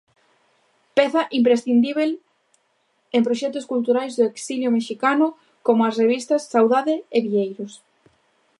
Peza 0.97 1.21
imprescindíbel 1.39 2.11
en 3.15 3.21
proxectos 3.27 3.65
culturais 3.71 4.13
do 4.15 4.23
exilio 4.31 4.69
mexicano 4.77 5.27
como 5.65 5.81
as 5.83 5.97
revistas 6.01 6.47
Saudade 6.53 6.95
e 7.17 7.19
Vieiros. 7.27 7.73